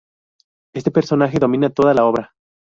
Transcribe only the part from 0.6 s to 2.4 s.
Este personaje domina toda la obra.